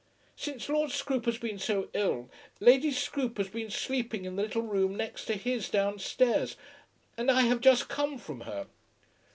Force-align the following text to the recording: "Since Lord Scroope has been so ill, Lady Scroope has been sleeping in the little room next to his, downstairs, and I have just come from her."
"Since 0.35 0.67
Lord 0.67 0.89
Scroope 0.89 1.25
has 1.25 1.37
been 1.37 1.59
so 1.59 1.89
ill, 1.93 2.27
Lady 2.59 2.89
Scroope 2.89 3.37
has 3.37 3.49
been 3.49 3.69
sleeping 3.69 4.25
in 4.25 4.35
the 4.35 4.41
little 4.41 4.63
room 4.63 4.95
next 4.95 5.25
to 5.25 5.35
his, 5.35 5.69
downstairs, 5.69 6.57
and 7.19 7.29
I 7.29 7.41
have 7.41 7.61
just 7.61 7.87
come 7.87 8.17
from 8.17 8.41
her." 8.41 8.65